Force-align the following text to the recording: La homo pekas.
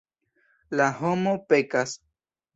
La 0.79 0.87
homo 1.03 1.35
pekas. 1.53 1.95